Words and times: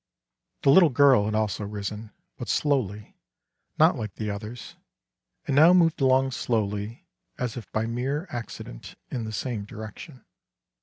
The 0.63 0.71
little 0.71 0.89
girl 0.89 1.25
had 1.25 1.35
also 1.35 1.63
risen, 1.63 2.11
but 2.35 2.49
slowly, 2.49 3.15
not 3.77 3.95
like 3.95 4.15
the 4.15 4.31
others, 4.31 4.75
and 5.45 5.55
now 5.55 5.73
moved 5.73 6.01
along 6.01 6.31
slowly, 6.31 7.05
as 7.37 7.55
if 7.55 7.71
by 7.71 7.85
mere 7.85 8.25
accident, 8.31 8.95
in 9.11 9.25
the 9.25 9.31
same 9.31 9.63
direction. 9.63 10.25